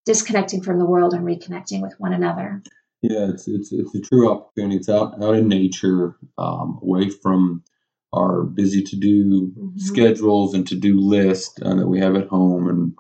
disconnecting 0.07 0.63
from 0.63 0.79
the 0.79 0.87
world 0.87 1.13
and 1.13 1.25
reconnecting 1.25 1.83
with 1.83 1.95
one 1.99 2.13
another. 2.13 2.63
Yeah, 3.03 3.29
it's 3.31 3.47
it's 3.47 3.73
it's 3.73 3.95
a 3.95 4.01
true 4.01 4.31
opportunity. 4.31 4.77
It's 4.77 4.89
out 4.89 5.23
out 5.23 5.37
in 5.37 5.49
nature, 5.49 6.17
um, 6.37 6.81
away 6.83 7.11
from 7.11 7.63
our 8.13 8.43
busy 8.43 8.83
to 8.83 8.97
do 8.97 9.53
mm-hmm. 9.57 9.79
schedules 9.79 10.55
and 10.55 10.67
to 10.67 10.75
do 10.75 10.99
list 10.99 11.61
uh, 11.63 11.75
that 11.75 11.87
we 11.87 12.01
have 12.01 12.17
at 12.17 12.29
home, 12.29 12.69
and 12.69 12.95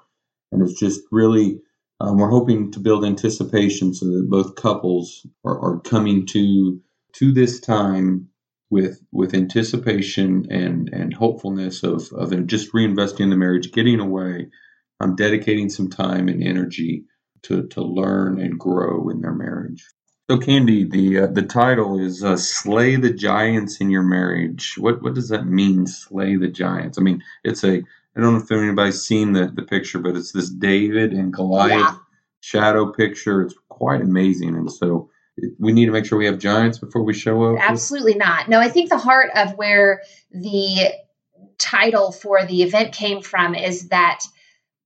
and 0.52 0.62
it's 0.62 0.78
just 0.78 1.00
really 1.10 1.60
um, 2.00 2.18
we're 2.18 2.30
hoping 2.30 2.70
to 2.72 2.80
build 2.80 3.04
anticipation 3.04 3.92
so 3.92 4.06
that 4.06 4.30
both 4.30 4.54
couples 4.54 5.26
are, 5.44 5.58
are 5.58 5.80
coming 5.80 6.26
to 6.26 6.80
to 7.14 7.32
this 7.32 7.58
time 7.58 8.28
with 8.70 9.00
with 9.12 9.34
anticipation 9.34 10.46
and 10.50 10.90
and 10.92 11.14
hopefulness 11.14 11.82
of 11.82 12.12
of 12.12 12.46
just 12.46 12.72
reinvesting 12.72 13.20
in 13.20 13.30
the 13.30 13.36
marriage, 13.36 13.72
getting 13.72 13.98
away, 13.98 14.48
um, 15.00 15.16
dedicating 15.16 15.70
some 15.70 15.88
time 15.88 16.28
and 16.28 16.42
energy 16.42 17.04
to 17.42 17.66
to 17.68 17.82
learn 17.82 18.40
and 18.40 18.58
grow 18.58 19.08
in 19.10 19.20
their 19.20 19.34
marriage. 19.34 19.84
So, 20.30 20.38
Candy, 20.38 20.84
the 20.84 21.20
uh, 21.20 21.26
the 21.28 21.42
title 21.42 21.98
is 21.98 22.22
uh, 22.22 22.36
"Slay 22.36 22.96
the 22.96 23.12
Giants 23.12 23.80
in 23.80 23.90
Your 23.90 24.02
Marriage." 24.02 24.76
What 24.76 25.02
what 25.02 25.14
does 25.14 25.30
that 25.30 25.46
mean? 25.46 25.86
Slay 25.86 26.36
the 26.36 26.48
giants. 26.48 26.98
I 26.98 27.02
mean, 27.02 27.22
it's 27.44 27.64
a. 27.64 27.82
I 28.16 28.20
don't 28.20 28.34
know 28.34 28.40
if 28.40 28.50
anybody's 28.50 29.02
seen 29.02 29.32
the 29.32 29.46
the 29.46 29.62
picture, 29.62 29.98
but 29.98 30.16
it's 30.16 30.32
this 30.32 30.50
David 30.50 31.12
and 31.12 31.32
Goliath 31.32 31.80
yeah. 31.80 31.96
shadow 32.40 32.92
picture. 32.92 33.42
It's 33.42 33.54
quite 33.68 34.02
amazing, 34.02 34.54
and 34.54 34.70
so 34.70 35.08
we 35.58 35.72
need 35.72 35.86
to 35.86 35.92
make 35.92 36.04
sure 36.04 36.18
we 36.18 36.26
have 36.26 36.38
giants 36.38 36.78
before 36.78 37.04
we 37.04 37.14
show 37.14 37.54
up. 37.54 37.60
Absolutely 37.60 38.14
not. 38.14 38.48
No, 38.48 38.60
I 38.60 38.68
think 38.68 38.90
the 38.90 38.98
heart 38.98 39.30
of 39.34 39.56
where 39.56 40.02
the 40.30 40.92
title 41.58 42.12
for 42.12 42.44
the 42.44 42.62
event 42.62 42.92
came 42.92 43.22
from 43.22 43.54
is 43.54 43.88
that 43.88 44.20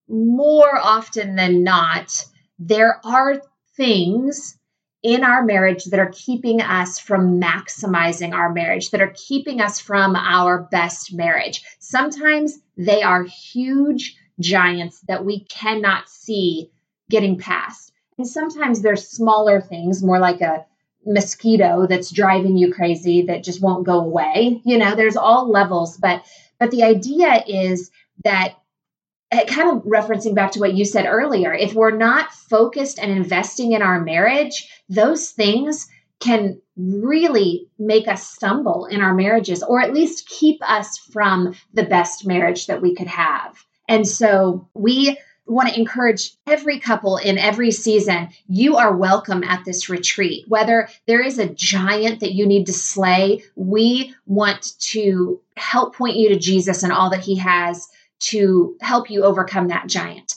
more 0.08 0.78
often 0.78 1.36
than 1.36 1.62
not, 1.62 2.24
there 2.58 3.00
are 3.04 3.40
things 3.76 4.58
in 5.02 5.24
our 5.24 5.44
marriage 5.44 5.84
that 5.86 5.98
are 5.98 6.12
keeping 6.12 6.60
us 6.60 6.98
from 6.98 7.40
maximizing 7.40 8.32
our 8.32 8.52
marriage, 8.52 8.90
that 8.90 9.02
are 9.02 9.14
keeping 9.16 9.60
us 9.60 9.80
from 9.80 10.14
our 10.14 10.68
best 10.70 11.12
marriage. 11.12 11.62
Sometimes 11.80 12.58
they 12.76 13.02
are 13.02 13.24
huge 13.24 14.16
giants 14.38 15.00
that 15.08 15.24
we 15.24 15.44
cannot 15.44 16.08
see 16.08 16.70
getting 17.10 17.36
past. 17.38 17.92
And 18.16 18.26
sometimes 18.26 18.80
they're 18.80 18.96
smaller 18.96 19.60
things, 19.60 20.02
more 20.02 20.20
like 20.20 20.40
a 20.40 20.64
mosquito 21.04 21.86
that's 21.88 22.10
driving 22.10 22.56
you 22.56 22.72
crazy 22.72 23.22
that 23.22 23.42
just 23.42 23.60
won't 23.60 23.84
go 23.84 23.98
away. 23.98 24.60
You 24.64 24.78
know, 24.78 24.94
there's 24.94 25.16
all 25.16 25.50
levels, 25.50 25.96
but 25.96 26.24
but 26.60 26.70
the 26.70 26.84
idea 26.84 27.42
is 27.46 27.90
that 28.24 28.54
Uh, 29.32 29.44
kind 29.46 29.70
of 29.70 29.82
referencing 29.84 30.34
back 30.34 30.52
to 30.52 30.60
what 30.60 30.74
you 30.74 30.84
said 30.84 31.06
earlier, 31.06 31.54
if 31.54 31.72
we're 31.72 31.96
not 31.96 32.32
focused 32.32 32.98
and 32.98 33.10
investing 33.10 33.72
in 33.72 33.80
our 33.80 34.00
marriage, 34.00 34.68
those 34.90 35.30
things 35.30 35.88
can 36.20 36.60
really 36.76 37.66
make 37.78 38.06
us 38.06 38.26
stumble 38.26 38.86
in 38.86 39.00
our 39.00 39.14
marriages 39.14 39.62
or 39.62 39.80
at 39.80 39.92
least 39.92 40.28
keep 40.28 40.58
us 40.62 40.98
from 40.98 41.54
the 41.74 41.82
best 41.82 42.26
marriage 42.26 42.66
that 42.66 42.82
we 42.82 42.94
could 42.94 43.08
have. 43.08 43.64
And 43.88 44.06
so 44.06 44.68
we 44.74 45.18
want 45.46 45.68
to 45.68 45.78
encourage 45.78 46.32
every 46.46 46.78
couple 46.78 47.16
in 47.16 47.36
every 47.36 47.70
season 47.70 48.28
you 48.46 48.76
are 48.76 48.96
welcome 48.96 49.42
at 49.42 49.64
this 49.64 49.88
retreat 49.88 50.44
whether 50.46 50.88
there 51.06 51.20
is 51.20 51.38
a 51.38 51.48
giant 51.48 52.20
that 52.20 52.32
you 52.32 52.46
need 52.46 52.64
to 52.64 52.72
slay 52.72 53.42
we 53.56 54.14
want 54.24 54.78
to 54.78 55.40
help 55.56 55.96
point 55.96 56.16
you 56.16 56.28
to 56.28 56.38
jesus 56.38 56.84
and 56.84 56.92
all 56.92 57.10
that 57.10 57.20
he 57.20 57.36
has 57.36 57.88
to 58.22 58.76
help 58.80 59.10
you 59.10 59.24
overcome 59.24 59.68
that 59.68 59.88
giant. 59.88 60.34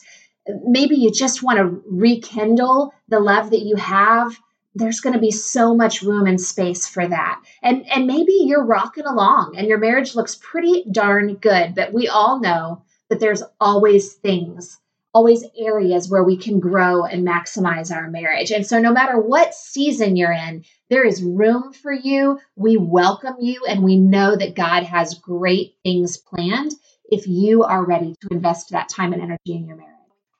Maybe 0.65 0.95
you 0.95 1.11
just 1.11 1.43
want 1.43 1.57
to 1.59 1.81
rekindle 1.89 2.93
the 3.07 3.19
love 3.19 3.51
that 3.51 3.61
you 3.61 3.75
have. 3.77 4.37
There's 4.75 4.99
going 4.99 5.13
to 5.13 5.19
be 5.19 5.31
so 5.31 5.75
much 5.75 6.01
room 6.01 6.27
and 6.27 6.39
space 6.39 6.87
for 6.87 7.07
that. 7.07 7.41
And 7.63 7.89
and 7.89 8.05
maybe 8.07 8.33
you're 8.33 8.65
rocking 8.65 9.05
along 9.05 9.55
and 9.57 9.67
your 9.67 9.77
marriage 9.77 10.15
looks 10.15 10.35
pretty 10.35 10.85
darn 10.91 11.35
good, 11.35 11.73
but 11.75 11.93
we 11.93 12.07
all 12.07 12.39
know 12.39 12.83
that 13.09 13.19
there's 13.19 13.43
always 13.59 14.13
things 14.13 14.79
always 15.15 15.45
areas 15.57 16.09
where 16.09 16.25
we 16.25 16.35
can 16.35 16.59
grow 16.59 17.05
and 17.05 17.25
maximize 17.25 17.89
our 17.89 18.09
marriage. 18.09 18.51
And 18.51 18.67
so, 18.67 18.79
no 18.79 18.91
matter 18.91 19.17
what 19.17 19.55
season 19.55 20.17
you're 20.17 20.33
in, 20.33 20.65
there 20.89 21.05
is 21.05 21.23
room 21.23 21.71
for 21.71 21.93
you. 21.93 22.37
We 22.57 22.75
welcome 22.75 23.35
you, 23.39 23.63
and 23.65 23.81
we 23.81 23.95
know 23.95 24.35
that 24.35 24.55
God 24.55 24.83
has 24.83 25.17
great 25.17 25.75
things 25.83 26.17
planned 26.17 26.73
if 27.09 27.27
you 27.27 27.63
are 27.63 27.85
ready 27.85 28.15
to 28.21 28.27
invest 28.31 28.69
that 28.71 28.89
time 28.89 29.13
and 29.13 29.21
energy 29.21 29.53
in 29.53 29.65
your 29.65 29.77
marriage. 29.77 29.91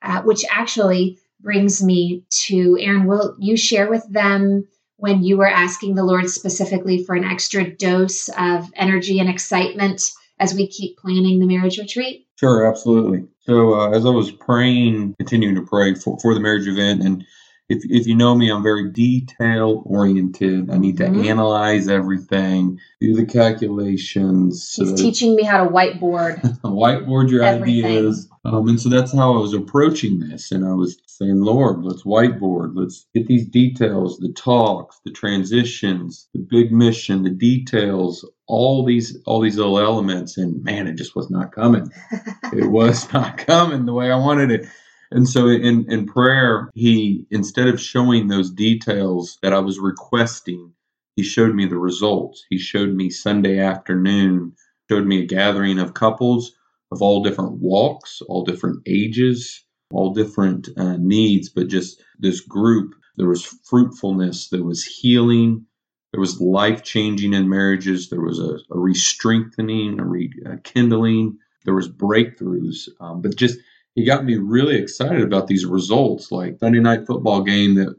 Uh, 0.02 0.22
which 0.22 0.46
actually 0.52 1.18
brings 1.42 1.84
me 1.84 2.24
to 2.30 2.78
Aaron. 2.80 3.06
Will 3.06 3.36
you 3.40 3.58
share 3.58 3.90
with 3.90 4.08
them 4.10 4.68
when 4.98 5.24
you 5.24 5.38
were 5.38 5.48
asking 5.48 5.96
the 5.96 6.04
Lord 6.04 6.30
specifically 6.30 7.04
for 7.04 7.16
an 7.16 7.24
extra 7.24 7.70
dose 7.76 8.30
of 8.38 8.70
energy 8.76 9.20
and 9.20 9.30
excitement 9.30 10.02
as 10.40 10.54
we 10.54 10.68
keep 10.68 10.98
planning 10.98 11.40
the 11.40 11.48
marriage 11.48 11.78
retreat? 11.78 12.28
Sure, 12.40 12.68
absolutely. 12.68 13.26
So, 13.42 13.74
uh, 13.74 13.92
as 13.92 14.06
I 14.06 14.10
was 14.10 14.32
praying, 14.32 15.16
continuing 15.18 15.56
to 15.56 15.66
pray 15.66 15.96
for, 15.96 16.18
for 16.20 16.34
the 16.34 16.40
marriage 16.40 16.68
event, 16.68 17.02
and 17.04 17.26
if, 17.68 17.84
if 17.86 18.06
you 18.06 18.16
know 18.16 18.36
me, 18.36 18.52
I'm 18.52 18.62
very 18.62 18.92
detail 18.92 19.82
oriented. 19.86 20.70
I 20.70 20.78
need 20.78 20.98
to 20.98 21.06
mm-hmm. 21.06 21.26
analyze 21.26 21.88
everything, 21.88 22.80
do 23.02 23.16
the 23.16 23.26
calculations. 23.26 24.76
He's 24.76 24.94
teaching 24.94 25.36
me 25.36 25.44
how 25.44 25.64
to 25.64 25.70
whiteboard. 25.70 26.42
whiteboard 26.62 27.32
your 27.32 27.44
everything. 27.44 27.86
ideas. 27.86 28.30
Um, 28.44 28.68
and 28.68 28.80
so 28.80 28.90
that's 28.90 29.12
how 29.12 29.34
I 29.34 29.40
was 29.40 29.56
approaching 29.56 30.20
this. 30.20 30.52
And 30.52 30.64
I 30.64 30.74
was 30.74 31.02
saying, 31.08 31.42
Lord, 31.42 31.84
let's 31.84 32.04
whiteboard. 32.04 32.74
Let's 32.76 33.08
get 33.16 33.26
these 33.26 33.48
details, 33.48 34.20
the 34.20 34.32
talks, 34.34 35.00
the 35.04 35.12
transitions, 35.12 36.28
the 36.34 36.46
big 36.48 36.72
mission, 36.72 37.24
the 37.24 37.32
details, 37.32 38.30
all 38.48 38.86
these 38.86 39.18
all 39.26 39.42
these 39.42 39.58
little 39.58 39.80
elements. 39.80 40.38
And 40.38 40.64
man, 40.64 40.86
it 40.88 40.98
just 40.98 41.16
was 41.16 41.32
not 41.32 41.52
coming. 41.52 41.92
it 42.54 42.70
was 42.70 43.12
not 43.12 43.40
coming 43.40 43.86
the 43.86 43.94
way 43.94 44.12
I 44.12 44.18
wanted 44.18 44.52
it. 44.52 44.68
And 45.16 45.30
so 45.30 45.48
in, 45.48 45.90
in 45.90 46.06
prayer, 46.08 46.70
he, 46.76 47.26
instead 47.32 47.70
of 47.70 47.80
showing 47.80 48.28
those 48.28 48.52
details 48.52 49.40
that 49.42 49.54
I 49.54 49.60
was 49.60 49.80
requesting, 49.80 50.74
he 51.16 51.24
showed 51.24 51.56
me 51.56 51.66
the 51.66 51.78
results. 51.78 52.46
He 52.50 52.58
showed 52.58 52.94
me 52.94 53.10
Sunday 53.10 53.60
afternoon, 53.60 54.52
showed 54.92 55.08
me 55.08 55.22
a 55.22 55.26
gathering 55.26 55.80
of 55.80 55.94
couples 55.94 56.52
of 56.92 57.02
all 57.02 57.24
different 57.24 57.54
walks, 57.62 58.22
all 58.28 58.44
different 58.44 58.82
ages, 58.86 59.64
all 59.90 60.14
different 60.14 60.68
uh, 60.76 60.98
needs, 60.98 61.48
but 61.48 61.70
just 61.70 62.04
this 62.20 62.42
group. 62.42 62.94
There 63.16 63.30
was 63.30 63.46
fruitfulness, 63.46 64.50
there 64.50 64.66
was 64.66 64.84
healing, 64.84 65.66
there 66.12 66.20
was 66.20 66.42
life 66.42 66.84
changing 66.84 67.34
in 67.34 67.48
marriages, 67.48 68.10
there 68.10 68.20
was 68.20 68.40
a, 68.40 68.58
a 68.70 68.78
re 68.78 68.94
strengthening, 68.94 69.98
a 69.98 70.06
rekindling, 70.06 71.38
there 71.64 71.74
was 71.74 71.90
breakthroughs, 71.90 72.90
um, 73.00 73.22
but 73.22 73.38
just 73.38 73.58
he 73.96 74.04
got 74.04 74.26
me 74.26 74.36
really 74.36 74.76
excited 74.76 75.22
about 75.22 75.48
these 75.48 75.66
results. 75.66 76.32
Like 76.32 76.60
Sunday 76.60 76.80
night 76.80 77.08
football 77.08 77.42
game 77.42 77.76
that 77.76 77.96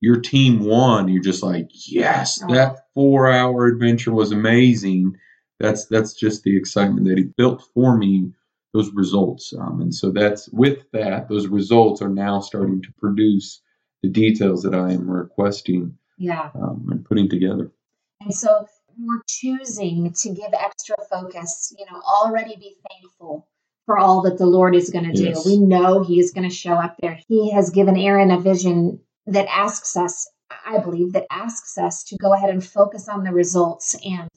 your 0.00 0.20
team 0.20 0.60
won, 0.60 1.08
you're 1.08 1.22
just 1.22 1.42
like, 1.42 1.68
yes, 1.72 2.40
oh. 2.42 2.54
that 2.54 2.86
four 2.94 3.30
hour 3.30 3.66
adventure 3.66 4.12
was 4.12 4.32
amazing. 4.32 5.16
That's 5.58 5.86
that's 5.86 6.14
just 6.14 6.44
the 6.44 6.56
excitement 6.56 7.06
that 7.08 7.18
he 7.18 7.24
built 7.24 7.62
for 7.74 7.96
me. 7.96 8.32
Those 8.72 8.92
results, 8.94 9.52
um, 9.58 9.80
and 9.80 9.92
so 9.92 10.12
that's 10.12 10.48
with 10.50 10.88
that. 10.92 11.28
Those 11.28 11.48
results 11.48 12.00
are 12.00 12.08
now 12.08 12.38
starting 12.38 12.80
to 12.82 12.92
produce 12.98 13.60
the 14.04 14.08
details 14.08 14.62
that 14.62 14.76
I 14.76 14.92
am 14.92 15.10
requesting, 15.10 15.98
yeah, 16.18 16.50
um, 16.54 16.86
and 16.88 17.04
putting 17.04 17.28
together. 17.28 17.72
And 18.20 18.32
so 18.32 18.68
we're 18.96 19.22
choosing 19.28 20.12
to 20.12 20.28
give 20.28 20.52
extra 20.52 20.94
focus. 21.10 21.74
You 21.76 21.84
know, 21.90 22.00
already 22.00 22.54
be 22.54 22.76
thankful 22.88 23.48
for 23.90 23.98
all 23.98 24.22
that 24.22 24.38
the 24.38 24.46
Lord 24.46 24.76
is 24.76 24.88
going 24.88 25.06
to 25.06 25.12
do. 25.12 25.24
Yes. 25.24 25.44
We 25.44 25.58
know 25.58 26.04
He 26.04 26.20
is 26.20 26.30
going 26.30 26.48
to 26.48 26.54
show 26.54 26.74
up 26.74 26.94
there. 27.02 27.18
He 27.26 27.50
has 27.50 27.70
given 27.70 27.96
Aaron 27.96 28.30
a 28.30 28.38
vision 28.38 29.00
that 29.26 29.48
asks 29.50 29.96
us, 29.96 30.30
I 30.64 30.78
believe, 30.78 31.12
that 31.14 31.26
asks 31.28 31.76
us 31.76 32.04
to 32.04 32.16
go 32.16 32.32
ahead 32.32 32.50
and 32.50 32.64
focus 32.64 33.08
on 33.08 33.24
the 33.24 33.32
results 33.32 33.96
and 34.04 34.28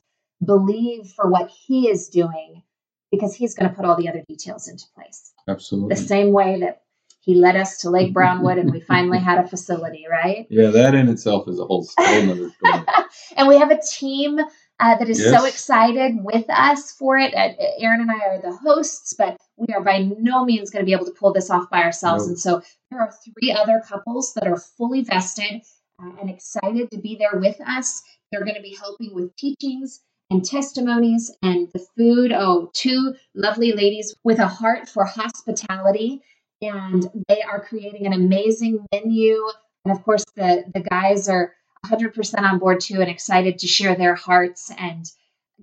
believe 0.44 1.06
for 1.16 1.30
what 1.30 1.52
He 1.52 1.88
is 1.88 2.10
doing 2.10 2.64
because 3.12 3.36
He's 3.36 3.54
going 3.54 3.70
to 3.70 3.76
put 3.76 3.86
all 3.86 3.96
the 3.96 4.10
other 4.10 4.24
details 4.28 4.68
into 4.68 4.86
place. 4.96 5.32
Absolutely. 5.48 5.94
The 5.94 6.02
same 6.02 6.32
way 6.32 6.60
that 6.62 6.82
He 7.20 7.36
led 7.36 7.56
us 7.56 7.78
to 7.82 7.92
Lake 7.92 8.12
Brownwood 8.12 8.58
and 8.58 8.72
we 8.72 8.80
finally 8.88 9.20
had 9.20 9.38
a 9.38 9.48
facility, 9.48 10.06
right? 10.10 10.48
Yeah, 10.50 10.72
that 10.72 10.96
in 10.96 11.10
itself 11.10 11.48
is 11.48 11.60
a 11.60 11.66
whole, 11.66 11.88
whole 11.96 12.32
other 12.32 12.50
story. 12.50 12.86
and 13.38 13.48
we 13.48 13.60
have 13.60 13.70
a 13.70 13.80
team 13.80 14.40
uh, 14.80 14.98
that 14.98 15.10
is 15.10 15.20
yes. 15.20 15.30
so 15.30 15.46
excited 15.46 16.16
with 16.24 16.46
us 16.50 16.92
for 16.92 17.18
it. 17.18 17.34
Aaron 17.36 18.02
and 18.02 18.12
I 18.12 18.26
are 18.26 18.42
the 18.42 18.56
hosts, 18.56 19.14
but 19.18 19.38
we 19.56 19.74
are 19.74 19.84
by 19.84 20.00
no 20.00 20.44
means 20.44 20.72
going 20.72 20.84
to 20.84 20.86
be 20.86 20.94
able 20.94 21.06
to 21.06 21.12
pull 21.12 21.32
this 21.32 21.50
off 21.50 21.70
by 21.70 21.84
ourselves. 21.84 22.24
Nope. 22.24 22.30
And 22.30 22.40
so 22.40 22.62
there 22.90 23.00
are 23.00 23.12
three 23.12 23.52
other 23.52 23.82
couples 23.88 24.34
that 24.34 24.48
are 24.48 24.58
fully 24.58 25.02
vested 25.02 25.62
uh, 26.02 26.12
and 26.20 26.30
excited 26.30 26.90
to 26.92 26.98
be 26.98 27.16
there 27.16 27.40
with 27.40 27.60
us. 27.62 28.02
They're 28.32 28.44
going 28.44 28.56
to 28.56 28.62
be 28.62 28.76
helping 28.80 29.14
with 29.14 29.36
teachings 29.36 30.02
and 30.32 30.44
testimonies 30.44 31.32
and 31.44 31.70
the 31.74 31.86
food. 31.96 32.32
Oh, 32.32 32.72
two 32.74 33.14
lovely 33.36 33.74
ladies 33.74 34.16
with 34.24 34.40
a 34.40 34.48
heart 34.48 34.90
for 34.90 35.06
hospitality. 35.06 36.22
And 36.62 37.10
they 37.28 37.42
are 37.42 37.64
creating 37.64 38.08
an 38.08 38.14
amazing 38.14 38.86
menu. 38.92 39.40
And 39.86 39.96
of 39.96 40.04
course, 40.04 40.26
the, 40.36 40.64
the 40.74 40.80
guys 40.82 41.30
are 41.30 41.54
100% 41.86 42.40
on 42.40 42.60
board 42.60 42.80
too 42.80 43.02
and 43.02 43.10
excited 43.10 43.60
to 43.60 43.68
share 43.68 43.96
their 43.96 44.16
hearts. 44.16 44.72
And 44.78 45.06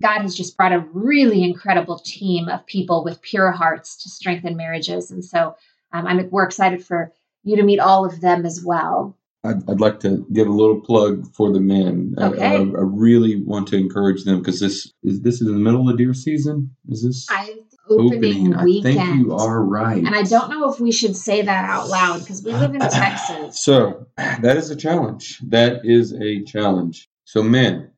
God 0.01 0.21
has 0.21 0.35
just 0.35 0.57
brought 0.57 0.73
a 0.73 0.85
really 0.93 1.43
incredible 1.43 1.99
team 1.99 2.47
of 2.47 2.65
people 2.65 3.03
with 3.03 3.21
pure 3.21 3.51
hearts 3.51 4.01
to 4.03 4.09
strengthen 4.09 4.55
marriages. 4.55 5.11
And 5.11 5.23
so 5.23 5.55
um, 5.93 6.07
I'm, 6.07 6.29
we're 6.29 6.45
excited 6.45 6.85
for 6.85 7.11
you 7.43 7.57
to 7.57 7.63
meet 7.63 7.79
all 7.79 8.05
of 8.05 8.21
them 8.21 8.45
as 8.45 8.63
well. 8.65 9.17
I'd, 9.43 9.67
I'd 9.69 9.79
like 9.79 9.99
to 10.01 10.25
give 10.31 10.47
a 10.47 10.51
little 10.51 10.79
plug 10.79 11.25
for 11.33 11.51
the 11.51 11.59
men. 11.59 12.13
Okay. 12.17 12.45
I, 12.45 12.55
I, 12.55 12.57
I 12.57 12.83
really 12.83 13.41
want 13.43 13.67
to 13.69 13.77
encourage 13.77 14.23
them 14.23 14.39
because 14.39 14.59
this 14.59 14.93
is 15.03 15.21
this 15.21 15.41
is 15.41 15.47
in 15.47 15.53
the 15.55 15.59
middle 15.59 15.89
of 15.89 15.97
deer 15.97 16.13
season. 16.13 16.75
Is 16.89 17.03
this 17.03 17.25
I 17.29 17.55
opening, 17.91 18.55
I 18.55 18.63
weekend. 18.63 18.95
think 18.95 19.15
you 19.17 19.33
are 19.35 19.61
right. 19.61 19.97
And 19.97 20.15
I 20.15 20.23
don't 20.23 20.49
know 20.49 20.71
if 20.71 20.79
we 20.79 20.91
should 20.91 21.15
say 21.15 21.41
that 21.41 21.65
out 21.65 21.89
loud 21.89 22.19
because 22.19 22.43
we 22.43 22.53
live 22.53 22.73
in 22.73 22.81
Texas. 22.89 23.63
So 23.63 24.07
that 24.17 24.57
is 24.57 24.69
a 24.69 24.75
challenge. 24.75 25.39
That 25.47 25.81
is 25.85 26.13
a 26.13 26.43
challenge. 26.43 27.09
So 27.25 27.43
men, 27.43 27.91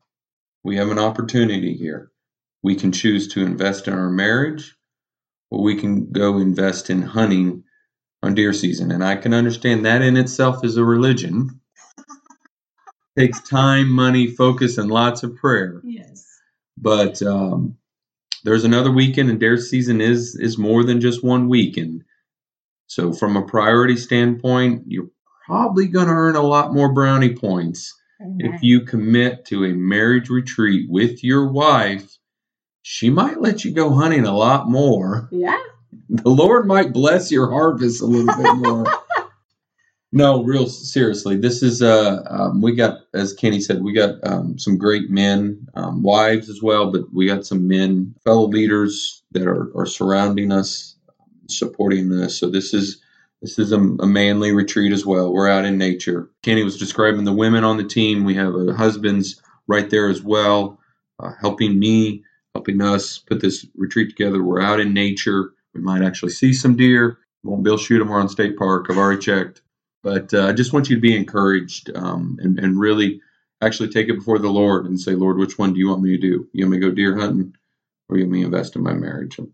we 0.62 0.76
have 0.76 0.90
an 0.90 0.98
opportunity 0.98 1.74
here. 1.74 2.10
We 2.62 2.76
can 2.76 2.92
choose 2.92 3.28
to 3.28 3.42
invest 3.44 3.88
in 3.88 3.94
our 3.94 4.10
marriage, 4.10 4.74
or 5.50 5.62
we 5.62 5.76
can 5.76 6.10
go 6.10 6.38
invest 6.38 6.88
in 6.88 7.02
hunting 7.02 7.64
on 8.22 8.34
deer 8.34 8.52
season. 8.52 8.90
And 8.90 9.04
I 9.04 9.16
can 9.16 9.34
understand 9.34 9.84
that 9.84 10.02
in 10.02 10.16
itself 10.16 10.64
is 10.64 10.76
a 10.76 10.84
religion. 10.84 11.60
Takes 13.18 13.40
time, 13.48 13.90
money, 13.90 14.26
focus, 14.26 14.78
and 14.78 14.90
lots 14.90 15.22
of 15.22 15.36
prayer. 15.36 15.80
Yes. 15.84 16.26
But 16.76 17.22
um, 17.22 17.76
there's 18.44 18.64
another 18.64 18.92
weekend, 18.92 19.30
and 19.30 19.40
deer 19.40 19.56
season 19.56 20.00
is 20.00 20.36
is 20.36 20.58
more 20.58 20.84
than 20.84 21.00
just 21.00 21.24
one 21.24 21.48
weekend. 21.48 22.04
So 22.86 23.12
from 23.12 23.36
a 23.36 23.42
priority 23.46 23.96
standpoint, 23.96 24.84
you're 24.86 25.08
probably 25.46 25.88
going 25.88 26.06
to 26.06 26.12
earn 26.12 26.36
a 26.36 26.42
lot 26.42 26.72
more 26.72 26.92
brownie 26.92 27.34
points 27.34 27.92
if 28.38 28.62
you 28.62 28.82
commit 28.82 29.44
to 29.46 29.64
a 29.64 29.74
marriage 29.74 30.28
retreat 30.28 30.86
with 30.88 31.24
your 31.24 31.50
wife. 31.50 32.16
She 32.82 33.10
might 33.10 33.40
let 33.40 33.64
you 33.64 33.72
go 33.72 33.94
hunting 33.94 34.26
a 34.26 34.36
lot 34.36 34.68
more. 34.68 35.28
Yeah. 35.32 35.58
The 36.08 36.30
Lord 36.30 36.66
might 36.66 36.92
bless 36.92 37.30
your 37.30 37.50
harvest 37.50 38.02
a 38.02 38.06
little 38.06 38.34
bit 38.42 38.56
more. 38.56 38.86
No, 40.14 40.44
real 40.44 40.68
seriously, 40.68 41.36
this 41.36 41.60
is 41.60 41.82
uh, 41.82 42.22
um, 42.30 42.60
we 42.60 42.72
got 42.76 43.00
as 43.14 43.32
Kenny 43.32 43.60
said, 43.60 43.82
we 43.82 43.92
got 43.92 44.14
um, 44.22 44.56
some 44.60 44.78
great 44.78 45.10
men, 45.10 45.66
um, 45.74 46.04
wives 46.04 46.48
as 46.48 46.62
well, 46.62 46.92
but 46.92 47.12
we 47.12 47.26
got 47.26 47.44
some 47.44 47.66
men, 47.66 48.14
fellow 48.24 48.46
leaders 48.46 49.24
that 49.32 49.44
are, 49.48 49.76
are 49.76 49.86
surrounding 49.86 50.52
us, 50.52 50.94
supporting 51.48 52.12
us. 52.12 52.36
So 52.36 52.48
this 52.48 52.72
is 52.72 53.02
this 53.42 53.58
is 53.58 53.72
a, 53.72 53.80
a 53.80 54.06
manly 54.06 54.52
retreat 54.52 54.92
as 54.92 55.04
well. 55.04 55.32
We're 55.32 55.48
out 55.48 55.64
in 55.64 55.78
nature. 55.78 56.30
Kenny 56.44 56.62
was 56.62 56.78
describing 56.78 57.24
the 57.24 57.32
women 57.32 57.64
on 57.64 57.76
the 57.76 57.84
team. 57.84 58.22
We 58.22 58.36
have 58.36 58.54
uh, 58.54 58.72
husbands 58.72 59.42
right 59.66 59.90
there 59.90 60.08
as 60.08 60.22
well, 60.22 60.78
uh, 61.18 61.32
helping 61.40 61.76
me, 61.76 62.22
helping 62.54 62.80
us 62.80 63.18
put 63.18 63.40
this 63.40 63.66
retreat 63.74 64.10
together. 64.10 64.44
We're 64.44 64.62
out 64.62 64.78
in 64.78 64.94
nature. 64.94 65.54
We 65.74 65.80
might 65.80 66.02
actually 66.02 66.30
see 66.30 66.52
some 66.52 66.76
deer. 66.76 67.18
Won't 67.42 67.64
to 67.64 67.76
shoot 67.76 67.98
them. 67.98 68.10
We're 68.10 68.20
on 68.20 68.28
state 68.28 68.56
park. 68.56 68.86
I've 68.88 68.96
already 68.96 69.20
checked. 69.20 69.60
But 70.04 70.32
uh, 70.34 70.46
I 70.46 70.52
just 70.52 70.72
want 70.74 70.90
you 70.90 70.96
to 70.96 71.00
be 71.02 71.16
encouraged 71.16 71.90
um, 71.96 72.38
and, 72.40 72.58
and 72.60 72.78
really 72.78 73.22
actually 73.62 73.88
take 73.88 74.08
it 74.08 74.14
before 74.18 74.38
the 74.38 74.50
Lord 74.50 74.84
and 74.84 75.00
say, 75.00 75.12
Lord, 75.12 75.38
which 75.38 75.58
one 75.58 75.72
do 75.72 75.78
you 75.80 75.88
want 75.88 76.02
me 76.02 76.10
to 76.10 76.18
do? 76.18 76.46
You 76.52 76.66
want 76.66 76.72
me 76.72 76.80
to 76.80 76.88
go 76.90 76.94
deer 76.94 77.16
hunting 77.18 77.56
or 78.08 78.18
you 78.18 78.24
want 78.24 78.32
me 78.32 78.40
to 78.40 78.46
invest 78.46 78.76
in 78.76 78.82
my 78.82 78.92
marriage? 78.92 79.38
I'm 79.38 79.52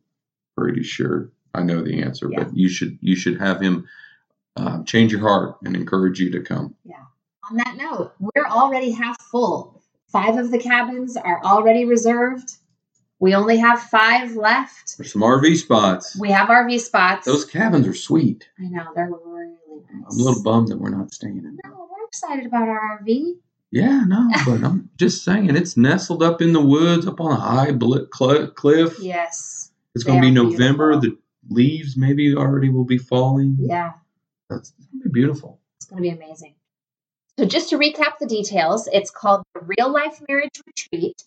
pretty 0.59 0.83
sure 0.83 1.31
I 1.55 1.63
know 1.63 1.83
the 1.83 2.03
answer, 2.03 2.29
Yeah. 2.31 2.43
but 2.45 2.57
you 2.57 2.69
should 2.69 2.99
you 3.01 3.15
should 3.15 3.39
have 3.41 3.61
him 3.63 3.89
uh, 4.57 4.83
change 4.83 5.13
your 5.13 5.21
heart 5.21 5.59
and 5.65 5.77
encourage 5.77 6.19
you 6.19 6.33
to 6.33 6.41
come. 6.41 6.75
Yeah. 6.85 7.05
On 7.49 7.57
that 7.57 7.77
note, 7.77 8.13
we're 8.19 8.47
already 8.49 8.91
half 8.91 9.21
full. 9.23 9.81
Five 10.09 10.37
of 10.37 10.51
the 10.51 10.59
cabins 10.59 11.17
are 11.17 11.41
already 11.45 11.85
reserved. 11.85 12.57
We 13.21 13.35
only 13.35 13.59
have 13.59 13.81
five 13.83 14.35
left. 14.35 14.97
There's 14.99 15.13
some 15.13 15.23
RV 15.23 15.57
spots. 15.59 16.17
We 16.19 16.31
have 16.31 16.49
RV 16.49 16.81
spots. 16.81 17.27
Those 17.27 17.45
cabins 17.45 17.87
are 17.87 17.95
sweet. 17.95 18.49
I 18.59 18.65
know 18.65 18.87
they're. 18.97 19.11
I'm 19.93 20.05
a 20.05 20.23
little 20.23 20.43
bummed 20.43 20.69
that 20.69 20.79
we're 20.79 20.91
not 20.91 21.13
staying 21.13 21.39
in. 21.39 21.59
No, 21.65 21.89
we're 21.91 22.07
excited 22.07 22.47
about 22.47 22.69
our 22.69 23.01
RV. 23.03 23.35
Yeah, 23.71 24.05
no, 24.07 24.31
but 24.47 24.65
I'm 24.65 24.91
just 24.97 25.25
saying 25.25 25.55
it's 25.55 25.77
nestled 25.77 26.23
up 26.23 26.43
in 26.43 26.53
the 26.53 26.61
woods, 26.61 27.07
up 27.07 27.21
on 27.21 27.33
a 27.33 27.37
high 27.37 27.73
bl- 27.73 28.05
cl- 28.13 28.49
cliff. 28.49 28.99
Yes. 29.01 29.71
It's 29.95 30.05
going 30.05 30.21
to 30.21 30.27
be 30.27 30.33
November. 30.33 30.99
beautiful. 30.99 31.19
The 31.49 31.55
leaves 31.55 31.97
maybe 31.97 32.35
already 32.35 32.69
will 32.69 32.85
be 32.85 32.99
falling. 32.99 33.57
Yeah. 33.61 33.93
That's 34.49 34.71
gonna 34.71 35.05
be 35.05 35.11
beautiful. 35.11 35.61
It's 35.77 35.87
going 35.87 36.03
to 36.03 36.09
be 36.09 36.15
amazing. 36.15 36.55
So, 37.39 37.47
just 37.47 37.71
to 37.71 37.79
recap 37.79 38.19
the 38.19 38.27
details, 38.27 38.89
it's 38.93 39.11
called 39.11 39.43
the 39.55 39.61
Real 39.61 39.91
Life 39.91 40.21
Marriage 40.29 40.61
Retreat 40.67 41.25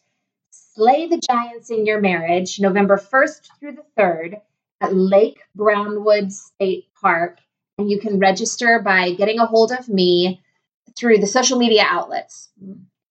Slay 0.76 1.08
the 1.08 1.22
Giants 1.30 1.70
in 1.70 1.86
Your 1.86 2.02
Marriage, 2.02 2.60
November 2.60 2.98
1st 2.98 3.48
through 3.60 3.74
the 3.74 3.86
3rd 3.96 4.42
at 4.82 4.96
Lake 4.96 5.40
Brownwood 5.56 6.32
State 6.32 6.88
Park. 7.00 7.38
And 7.78 7.90
you 7.90 8.00
can 8.00 8.20
register 8.20 8.82
by 8.84 9.14
getting 9.14 9.40
a 9.40 9.46
hold 9.46 9.72
of 9.72 9.90
me 9.90 10.42
through 10.96 11.18
the 11.18 11.28
social 11.28 11.58
media 11.58 11.86
outlets. 11.88 12.50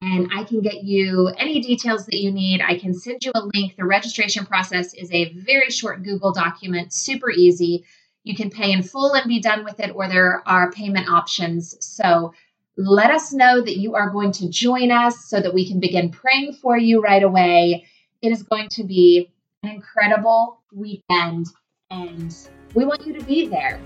And 0.00 0.30
I 0.34 0.44
can 0.44 0.62
get 0.62 0.82
you 0.82 1.28
any 1.36 1.60
details 1.60 2.06
that 2.06 2.20
you 2.20 2.32
need. 2.32 2.60
I 2.60 2.78
can 2.78 2.92
send 2.92 3.24
you 3.24 3.32
a 3.34 3.48
link. 3.54 3.76
The 3.76 3.84
registration 3.84 4.46
process 4.46 4.94
is 4.94 5.10
a 5.12 5.32
very 5.34 5.70
short 5.70 6.02
Google 6.02 6.32
document, 6.32 6.92
super 6.92 7.30
easy. 7.30 7.84
You 8.24 8.34
can 8.34 8.50
pay 8.50 8.72
in 8.72 8.82
full 8.82 9.14
and 9.14 9.28
be 9.28 9.40
done 9.40 9.64
with 9.64 9.80
it, 9.80 9.92
or 9.94 10.08
there 10.08 10.42
are 10.46 10.72
payment 10.72 11.08
options. 11.08 11.76
So 11.80 12.34
let 12.76 13.10
us 13.10 13.32
know 13.32 13.60
that 13.60 13.76
you 13.76 13.94
are 13.94 14.10
going 14.10 14.32
to 14.32 14.48
join 14.48 14.90
us 14.90 15.24
so 15.26 15.40
that 15.40 15.54
we 15.54 15.68
can 15.68 15.78
begin 15.78 16.10
praying 16.10 16.54
for 16.54 16.76
you 16.76 17.00
right 17.00 17.22
away. 17.22 17.86
It 18.22 18.32
is 18.32 18.42
going 18.42 18.68
to 18.70 18.84
be 18.84 19.30
an 19.62 19.70
incredible 19.70 20.62
weekend, 20.72 21.46
and 21.90 22.34
we 22.74 22.84
want 22.84 23.06
you 23.06 23.12
to 23.18 23.24
be 23.24 23.46
there. 23.46 23.80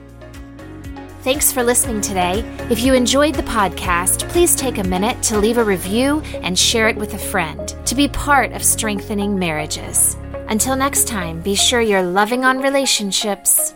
Thanks 1.26 1.50
for 1.50 1.64
listening 1.64 2.00
today. 2.00 2.44
If 2.70 2.78
you 2.84 2.94
enjoyed 2.94 3.34
the 3.34 3.42
podcast, 3.42 4.28
please 4.28 4.54
take 4.54 4.78
a 4.78 4.84
minute 4.84 5.20
to 5.24 5.40
leave 5.40 5.58
a 5.58 5.64
review 5.64 6.20
and 6.44 6.56
share 6.56 6.88
it 6.88 6.94
with 6.94 7.14
a 7.14 7.18
friend 7.18 7.74
to 7.84 7.96
be 7.96 8.06
part 8.06 8.52
of 8.52 8.62
strengthening 8.62 9.36
marriages. 9.36 10.16
Until 10.48 10.76
next 10.76 11.08
time, 11.08 11.40
be 11.40 11.56
sure 11.56 11.80
you're 11.80 12.00
loving 12.00 12.44
on 12.44 12.60
relationships 12.60 13.74